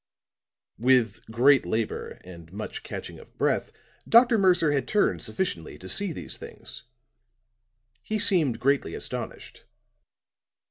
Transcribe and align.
With 0.79 1.23
great 1.27 1.63
labor 1.63 2.19
and 2.23 2.51
much 2.51 2.81
catching 2.81 3.19
of 3.19 3.37
breath 3.37 3.71
Dr. 4.09 4.39
Mercer 4.39 4.71
had 4.71 4.87
turned 4.87 5.21
sufficiently 5.21 5.77
to 5.77 5.87
see 5.87 6.11
these 6.11 6.37
things. 6.39 6.85
He 8.01 8.17
seemed 8.17 8.59
greatly 8.59 8.95
astonished. 8.95 9.65